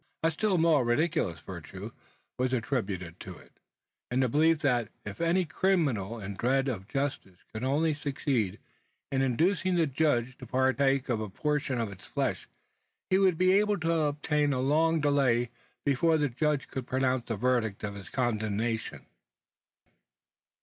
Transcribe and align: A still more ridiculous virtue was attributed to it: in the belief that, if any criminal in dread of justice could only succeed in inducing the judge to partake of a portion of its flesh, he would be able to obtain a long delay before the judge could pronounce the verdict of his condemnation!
A 0.23 0.31
still 0.31 0.57
more 0.57 0.83
ridiculous 0.83 1.41
virtue 1.41 1.91
was 2.39 2.53
attributed 2.53 3.19
to 3.19 3.35
it: 3.37 3.51
in 4.09 4.21
the 4.21 4.27
belief 4.29 4.57
that, 4.61 4.87
if 5.05 5.21
any 5.21 5.45
criminal 5.45 6.19
in 6.19 6.33
dread 6.35 6.67
of 6.67 6.87
justice 6.87 7.37
could 7.53 7.63
only 7.63 7.93
succeed 7.93 8.57
in 9.11 9.21
inducing 9.21 9.75
the 9.75 9.85
judge 9.85 10.39
to 10.39 10.47
partake 10.47 11.07
of 11.07 11.21
a 11.21 11.29
portion 11.29 11.79
of 11.79 11.91
its 11.91 12.03
flesh, 12.05 12.49
he 13.11 13.19
would 13.19 13.37
be 13.37 13.51
able 13.53 13.77
to 13.77 13.93
obtain 13.93 14.53
a 14.53 14.59
long 14.59 15.01
delay 15.01 15.51
before 15.85 16.17
the 16.17 16.29
judge 16.29 16.67
could 16.67 16.87
pronounce 16.87 17.25
the 17.25 17.35
verdict 17.37 17.83
of 17.83 17.93
his 17.93 18.09
condemnation! 18.09 19.05